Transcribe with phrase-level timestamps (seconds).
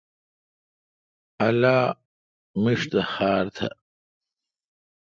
[1.47, 1.79] اللہ
[2.61, 3.67] میݭ تہ خار تہ۔